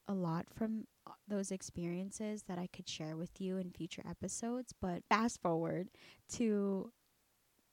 a 0.07 0.13
lot 0.13 0.45
from 0.53 0.85
uh, 1.07 1.11
those 1.27 1.51
experiences 1.51 2.43
that 2.47 2.57
I 2.57 2.67
could 2.67 2.87
share 2.89 3.15
with 3.15 3.39
you 3.39 3.57
in 3.57 3.71
future 3.71 4.03
episodes. 4.09 4.73
But 4.79 5.03
fast 5.09 5.41
forward 5.41 5.89
to 6.33 6.91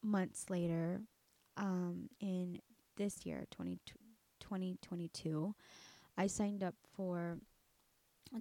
months 0.02 0.49
later, 0.49 1.00
um, 1.56 2.08
in 2.20 2.60
this 2.96 3.25
year, 3.25 3.44
20, 3.50 3.78
2022, 4.40 5.54
I 6.16 6.26
signed 6.26 6.62
up 6.62 6.75
for 6.94 7.38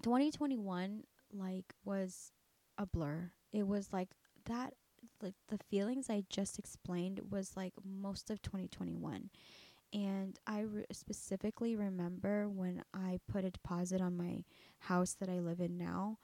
2021, 0.01 1.03
like, 1.34 1.74
was 1.84 2.31
a 2.77 2.86
blur. 2.86 3.31
It 3.51 3.67
was 3.67 3.91
like 3.91 4.10
that, 4.46 4.74
like, 5.22 5.36
the 5.50 5.58
feelings 5.69 6.10
I 6.10 6.24
just 6.29 6.60
explained 6.60 7.22
was 7.29 7.55
like 7.55 7.74
most 7.84 8.29
of 8.29 8.41
2021. 8.41 9.29
And 9.93 10.38
I 10.46 10.62
re- 10.62 10.86
specifically 10.91 11.75
remember 11.75 12.48
when 12.48 12.84
I 12.93 13.19
put 13.27 13.46
a 13.46 13.51
deposit 13.51 14.01
on 14.01 14.17
my 14.17 14.43
house 14.79 15.13
that 15.15 15.29
I 15.29 15.39
live 15.39 15.60
in 15.60 15.77
now. 15.77 16.19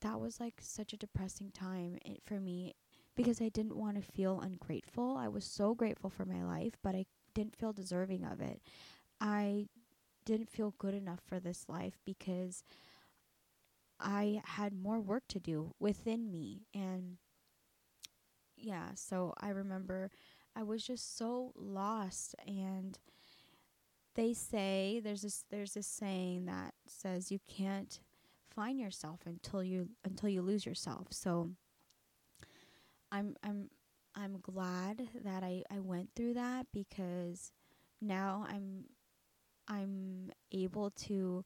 That 0.00 0.20
was 0.20 0.40
like 0.40 0.60
such 0.60 0.92
a 0.92 0.96
depressing 0.96 1.50
time 1.52 1.98
it, 2.04 2.22
for 2.24 2.38
me 2.40 2.74
because 3.14 3.40
I 3.40 3.48
didn't 3.48 3.76
want 3.76 3.96
to 3.96 4.02
feel 4.02 4.40
ungrateful. 4.40 5.16
I 5.16 5.28
was 5.28 5.44
so 5.44 5.74
grateful 5.74 6.10
for 6.10 6.24
my 6.24 6.42
life, 6.44 6.74
but 6.82 6.94
I 6.94 7.06
didn't 7.34 7.56
feel 7.56 7.72
deserving 7.72 8.24
of 8.24 8.40
it. 8.40 8.60
I 9.20 9.68
didn't 10.24 10.50
feel 10.50 10.74
good 10.78 10.94
enough 10.94 11.20
for 11.26 11.40
this 11.40 11.66
life 11.68 11.98
because 12.04 12.64
I 14.00 14.40
had 14.44 14.72
more 14.72 15.00
work 15.00 15.28
to 15.28 15.38
do 15.40 15.74
within 15.78 16.30
me. 16.30 16.66
And 16.74 17.18
yeah, 18.56 18.90
so 18.94 19.34
I 19.38 19.50
remember 19.50 20.10
I 20.56 20.62
was 20.62 20.84
just 20.86 21.18
so 21.18 21.52
lost 21.54 22.34
and 22.46 22.98
they 24.14 24.32
say 24.32 25.00
there's 25.04 25.22
this 25.22 25.44
there's 25.50 25.74
this 25.74 25.86
saying 25.86 26.46
that 26.46 26.72
says 26.86 27.30
you 27.30 27.38
can't 27.46 28.00
find 28.50 28.80
yourself 28.80 29.20
until 29.26 29.62
you 29.62 29.90
until 30.04 30.30
you 30.30 30.40
lose 30.40 30.64
yourself. 30.64 31.08
So 31.10 31.50
I'm 33.12 33.36
I'm 33.42 33.68
I'm 34.14 34.40
glad 34.40 35.08
that 35.24 35.44
I, 35.44 35.62
I 35.70 35.80
went 35.80 36.10
through 36.16 36.34
that 36.34 36.66
because 36.72 37.52
now 38.00 38.46
I'm 38.48 38.84
I'm 39.68 40.30
able 40.52 40.90
to 40.90 41.44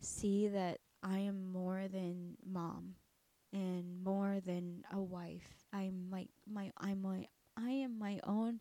see 0.00 0.48
that 0.48 0.78
I 1.02 1.20
am 1.20 1.52
more 1.52 1.86
than 1.86 2.36
mom 2.44 2.96
and 3.52 4.02
more 4.02 4.40
than 4.44 4.84
a 4.92 5.00
wife. 5.00 5.64
I'm 5.72 6.08
like 6.10 6.28
my 6.50 6.72
I'm 6.78 7.02
my 7.02 7.26
I 7.56 7.70
am 7.70 7.98
my 7.98 8.20
own 8.24 8.60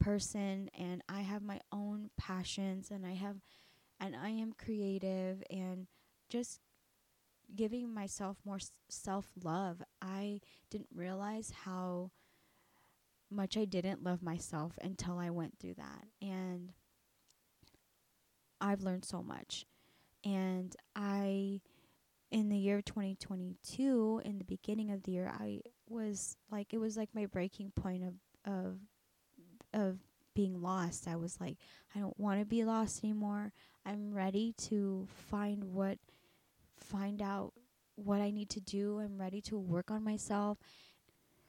person 0.00 0.70
and 0.78 1.02
I 1.08 1.20
have 1.20 1.42
my 1.42 1.60
own 1.72 2.10
passions 2.16 2.90
and 2.90 3.06
I 3.06 3.14
have 3.14 3.36
and 4.00 4.16
I 4.16 4.30
am 4.30 4.52
creative 4.52 5.42
and 5.50 5.86
just 6.28 6.60
giving 7.54 7.92
myself 7.92 8.38
more 8.44 8.56
s- 8.56 8.72
self-love. 8.88 9.82
I 10.02 10.40
didn't 10.70 10.88
realize 10.94 11.52
how 11.64 12.10
much 13.30 13.56
I 13.56 13.64
didn't 13.64 14.02
love 14.02 14.22
myself 14.22 14.78
until 14.82 15.18
I 15.18 15.30
went 15.30 15.58
through 15.58 15.74
that. 15.74 16.06
And 16.20 16.72
I've 18.60 18.82
learned 18.82 19.04
so 19.04 19.22
much. 19.22 19.66
And 20.24 20.74
I 20.96 21.60
in 22.30 22.48
the 22.48 22.58
year 22.58 22.82
2022 22.82 24.22
in 24.24 24.38
the 24.38 24.44
beginning 24.44 24.90
of 24.90 25.04
the 25.04 25.12
year 25.12 25.28
I 25.32 25.60
was 25.88 26.36
like 26.50 26.74
it 26.74 26.78
was 26.78 26.96
like 26.96 27.10
my 27.14 27.26
breaking 27.26 27.72
point 27.76 28.04
of 28.04 28.14
of 28.44 28.78
of 29.72 29.98
being 30.34 30.62
lost. 30.62 31.08
I 31.08 31.16
was 31.16 31.40
like 31.40 31.56
I 31.94 31.98
don't 31.98 32.18
want 32.18 32.40
to 32.40 32.46
be 32.46 32.64
lost 32.64 33.04
anymore. 33.04 33.52
I'm 33.84 34.12
ready 34.12 34.54
to 34.68 35.06
find 35.28 35.64
what 35.64 35.98
find 36.78 37.22
out 37.22 37.52
what 37.96 38.20
I 38.20 38.30
need 38.30 38.50
to 38.50 38.60
do. 38.60 39.00
I'm 39.00 39.20
ready 39.20 39.40
to 39.42 39.58
work 39.58 39.90
on 39.90 40.02
myself. 40.02 40.58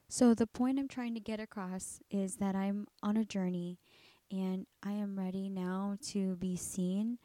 So 0.09 0.33
the 0.33 0.47
point 0.47 0.77
I'm 0.77 0.89
trying 0.89 1.13
to 1.13 1.21
get 1.21 1.39
across 1.39 2.01
is 2.09 2.35
that 2.35 2.55
I'm 2.55 2.87
on 3.01 3.15
a 3.15 3.23
journey 3.23 3.79
and 4.29 4.65
I 4.83 4.91
am 4.91 5.17
ready 5.17 5.49
now 5.49 5.97
to 6.07 6.35
be 6.35 6.55
seen 6.57 7.17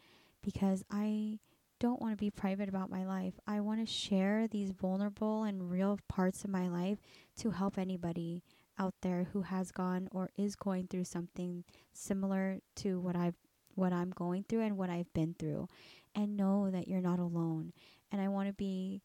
because 0.43 0.85
I 0.91 1.41
don't 1.79 2.01
want 2.01 2.13
to 2.13 2.25
be 2.25 2.31
private 2.31 2.69
about 2.69 2.91
my 2.91 3.05
life. 3.05 3.35
I 3.47 3.61
want 3.61 3.81
to 3.81 3.93
share 3.93 4.47
these 4.49 4.71
vulnerable 4.71 5.43
and 5.45 5.71
real 5.71 5.99
parts 6.09 6.45
of 6.45 6.51
my 6.51 6.69
life 6.69 6.99
to 7.39 7.51
help 7.51 7.77
anybody 7.77 8.43
out 8.79 8.95
there 9.03 9.29
who 9.33 9.43
has 9.43 9.71
gone 9.71 10.09
or 10.13 10.31
is 10.37 10.57
going 10.57 10.87
through 10.87 11.05
something 11.05 11.65
similar 11.93 12.61
to 12.77 13.01
what 13.01 13.17
I've 13.17 13.37
what 13.75 13.93
I'm 13.93 14.11
going 14.11 14.45
through 14.49 14.63
and 14.63 14.79
what 14.79 14.89
I've 14.89 15.13
been 15.13 15.35
through 15.39 15.69
and 16.15 16.37
know 16.37 16.71
that 16.71 16.89
you're 16.89 17.03
not 17.03 17.19
alone. 17.19 17.73
And 18.11 18.23
I 18.23 18.29
want 18.29 18.49
to 18.49 18.55
be 18.55 19.03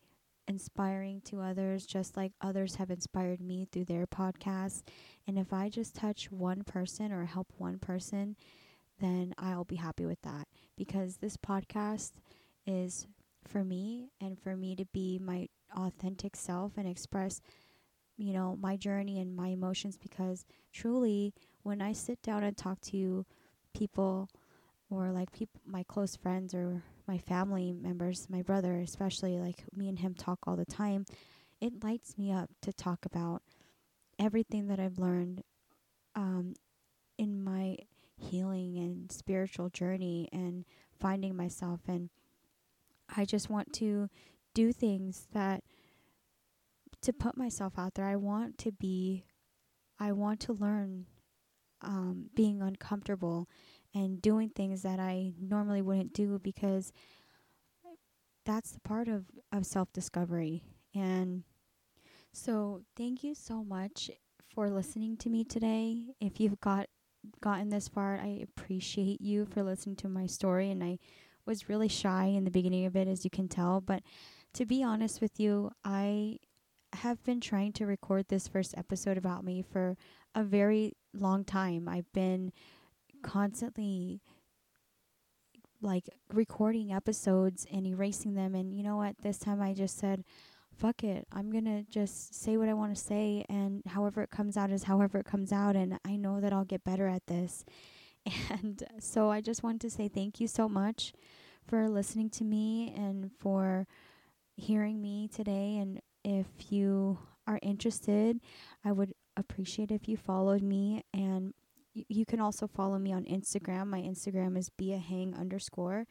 inspiring 0.47 1.21
to 1.25 1.41
others 1.41 1.85
just 1.85 2.15
like 2.15 2.31
others 2.41 2.75
have 2.75 2.89
inspired 2.89 3.41
me 3.41 3.67
through 3.69 3.85
their 3.85 4.07
podcasts. 4.07 4.83
And 5.27 5.37
if 5.37 5.51
I 5.51 5.69
just 5.69 5.95
touch 5.95 6.31
one 6.31 6.63
person 6.63 7.11
or 7.11 7.25
help 7.25 7.47
one 7.57 7.79
person, 7.79 8.37
then 8.99 9.33
I'll 9.37 9.65
be 9.65 9.75
happy 9.75 10.05
with 10.05 10.21
that 10.21 10.47
because 10.77 11.17
this 11.17 11.35
podcast 11.35 12.11
is 12.65 13.07
for 13.47 13.63
me 13.63 14.11
and 14.21 14.39
for 14.39 14.55
me 14.55 14.75
to 14.75 14.85
be 14.85 15.19
my 15.19 15.49
authentic 15.75 16.35
self 16.35 16.73
and 16.77 16.87
express 16.87 17.41
you 18.21 18.33
know 18.33 18.57
my 18.61 18.77
journey 18.77 19.19
and 19.19 19.35
my 19.35 19.47
emotions 19.47 19.97
because 19.97 20.45
truly 20.71 21.33
when 21.63 21.81
I 21.81 21.93
sit 21.93 22.21
down 22.21 22.43
and 22.43 22.55
talk 22.55 22.79
to 22.81 23.25
people 23.73 24.29
or 24.89 25.11
like 25.11 25.31
people 25.31 25.59
my 25.65 25.83
close 25.83 26.15
friends 26.15 26.53
or 26.53 26.83
my 27.07 27.17
family 27.17 27.73
members, 27.73 28.27
my 28.29 28.41
brother 28.41 28.79
especially, 28.79 29.39
like 29.39 29.63
me 29.75 29.89
and 29.89 29.99
him 29.99 30.13
talk 30.13 30.39
all 30.45 30.55
the 30.55 30.65
time, 30.65 31.05
it 31.59 31.83
lights 31.83 32.17
me 32.17 32.31
up 32.31 32.49
to 32.61 32.71
talk 32.71 33.05
about 33.05 33.41
everything 34.19 34.67
that 34.67 34.79
I've 34.79 34.99
learned 34.99 35.43
um, 36.15 36.53
in 37.17 37.43
my 37.43 37.77
healing 38.17 38.77
and 38.77 39.11
spiritual 39.11 39.69
journey 39.69 40.29
and 40.31 40.65
finding 40.99 41.35
myself. 41.35 41.81
And 41.87 42.09
I 43.15 43.25
just 43.25 43.49
want 43.49 43.73
to 43.73 44.09
do 44.53 44.71
things 44.71 45.27
that 45.33 45.63
to 47.01 47.13
put 47.13 47.37
myself 47.37 47.73
out 47.77 47.95
there. 47.95 48.05
I 48.05 48.15
want 48.15 48.57
to 48.59 48.71
be 48.71 49.25
I 49.99 50.11
want 50.13 50.39
to 50.41 50.53
learn 50.53 51.05
um, 51.81 52.29
being 52.35 52.61
uncomfortable 52.61 53.47
and 53.93 54.21
doing 54.21 54.49
things 54.49 54.81
that 54.83 54.99
I 54.99 55.33
normally 55.39 55.81
wouldn't 55.81 56.13
do 56.13 56.39
because 56.39 56.91
that's 58.45 58.71
the 58.71 58.79
part 58.79 59.07
of, 59.07 59.25
of 59.51 59.65
self 59.65 59.91
discovery. 59.93 60.63
And 60.95 61.43
so, 62.33 62.81
thank 62.97 63.23
you 63.23 63.35
so 63.35 63.63
much 63.63 64.09
for 64.53 64.69
listening 64.69 65.17
to 65.17 65.29
me 65.29 65.43
today. 65.43 66.05
If 66.19 66.39
you've 66.39 66.59
got 66.59 66.87
gotten 67.41 67.69
this 67.69 67.87
far, 67.87 68.19
I 68.19 68.43
appreciate 68.43 69.21
you 69.21 69.45
for 69.45 69.63
listening 69.63 69.97
to 69.97 70.09
my 70.09 70.25
story. 70.25 70.71
And 70.71 70.83
I 70.83 70.97
was 71.45 71.69
really 71.69 71.87
shy 71.87 72.25
in 72.25 72.43
the 72.43 72.51
beginning 72.51 72.85
of 72.85 72.95
it, 72.95 73.07
as 73.07 73.23
you 73.23 73.29
can 73.29 73.47
tell. 73.47 73.81
But 73.81 74.03
to 74.53 74.65
be 74.65 74.83
honest 74.83 75.21
with 75.21 75.39
you, 75.39 75.71
I 75.83 76.37
have 76.93 77.23
been 77.23 77.41
trying 77.41 77.73
to 77.73 77.85
record 77.85 78.27
this 78.27 78.47
first 78.47 78.73
episode 78.77 79.17
about 79.17 79.43
me 79.43 79.61
for 79.61 79.97
a 80.35 80.43
very 80.43 80.93
long 81.13 81.43
time. 81.43 81.87
I've 81.87 82.11
been 82.13 82.51
constantly 83.21 84.21
like 85.81 86.09
recording 86.33 86.91
episodes 86.93 87.65
and 87.71 87.87
erasing 87.87 88.35
them. 88.35 88.55
And 88.55 88.73
you 88.73 88.83
know 88.83 88.97
what? 88.97 89.15
This 89.21 89.37
time 89.39 89.61
I 89.61 89.73
just 89.73 89.97
said 89.97 90.23
fuck 90.77 91.03
it. 91.03 91.27
I'm 91.31 91.51
going 91.51 91.65
to 91.65 91.83
just 91.83 92.33
say 92.33 92.57
what 92.57 92.69
I 92.69 92.73
want 92.73 92.95
to 92.95 93.01
say 93.01 93.45
and 93.49 93.83
however 93.85 94.23
it 94.23 94.31
comes 94.31 94.57
out 94.57 94.71
is 94.71 94.83
however 94.83 95.19
it 95.19 95.25
comes 95.25 95.51
out 95.51 95.75
and 95.75 95.99
I 96.05 96.15
know 96.15 96.39
that 96.39 96.53
I'll 96.53 96.65
get 96.65 96.83
better 96.83 97.07
at 97.07 97.27
this. 97.27 97.65
And 98.51 98.83
so 98.99 99.31
I 99.31 99.41
just 99.41 99.63
want 99.63 99.81
to 99.81 99.89
say 99.89 100.07
thank 100.07 100.39
you 100.39 100.47
so 100.47 100.69
much 100.69 101.11
for 101.65 101.89
listening 101.89 102.29
to 102.31 102.43
me 102.43 102.93
and 102.95 103.31
for 103.39 103.87
hearing 104.55 105.01
me 105.01 105.27
today 105.27 105.77
and 105.77 106.01
if 106.23 106.71
you 106.71 107.19
are 107.47 107.59
interested 107.61 108.39
I 108.83 108.91
would 108.91 109.13
appreciate 109.37 109.91
if 109.91 110.07
you 110.07 110.17
followed 110.17 110.61
me 110.61 111.03
and 111.13 111.53
you 111.93 112.25
can 112.25 112.39
also 112.39 112.67
follow 112.67 112.97
me 112.97 113.11
on 113.11 113.25
Instagram. 113.25 113.87
My 113.87 114.01
Instagram 114.01 114.57
is 114.57 114.69
beahang 114.69 115.37
underscore. 115.37 116.05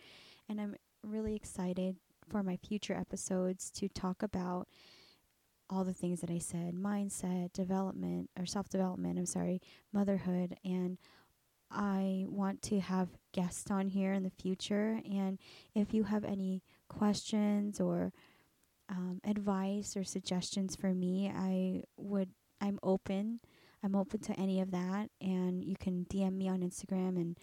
And 0.49 0.61
I'm 0.61 0.75
really 1.03 1.35
excited 1.35 1.97
for 2.29 2.43
my 2.43 2.57
future 2.57 2.95
episodes 2.95 3.71
to 3.73 3.89
talk 3.89 4.23
about 4.23 4.69
all 5.69 5.85
the 5.85 5.95
things 5.95 6.21
that 6.21 6.31
I 6.31 6.39
said 6.39 6.75
mindset, 6.75 7.53
development, 7.53 8.29
or 8.39 8.45
self 8.45 8.69
development, 8.69 9.19
I'm 9.19 9.27
sorry, 9.27 9.61
motherhood. 9.93 10.57
And 10.65 10.99
I 11.71 12.25
want 12.29 12.63
to 12.63 12.81
have 12.81 13.09
guests 13.33 13.71
on 13.71 13.89
here 13.89 14.13
in 14.13 14.25
the 14.25 14.31
future. 14.31 15.01
And 15.09 15.39
if 15.75 15.95
you 15.95 16.05
have 16.05 16.25
any 16.25 16.63
questions 16.89 17.81
or 17.81 18.13
um, 18.91 19.21
advice 19.25 19.97
or 19.97 20.05
suggestions 20.05 20.77
for 20.77 20.93
me, 20.93 21.33
I 21.35 21.85
would, 21.97 22.31
I'm 22.61 22.79
open 22.83 23.41
I'm 23.83 23.95
open 23.95 24.21
to 24.21 24.39
any 24.39 24.61
of 24.61 24.71
that. 24.73 25.11
And 25.21 25.65
you 25.65 25.77
can 25.79 26.07
DM 26.11 26.37
me 26.37 26.49
on 26.49 26.61
Instagram. 26.61 27.17
And 27.17 27.39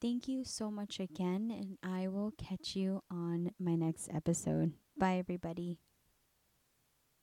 thank 0.00 0.28
you 0.28 0.44
so 0.44 0.70
much 0.70 0.98
again. 0.98 1.50
And 1.50 1.78
I 1.82 2.08
will 2.08 2.32
catch 2.32 2.74
you 2.74 3.02
on 3.10 3.52
my 3.58 3.74
next 3.74 4.08
episode. 4.12 4.72
Bye, 4.96 5.16
everybody. 5.18 5.78